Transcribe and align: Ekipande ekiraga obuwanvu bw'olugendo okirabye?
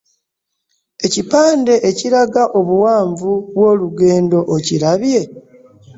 Ekipande 1.05 1.73
ekiraga 1.89 2.43
obuwanvu 2.59 3.31
bw'olugendo 3.53 4.39
okirabye? 4.55 5.21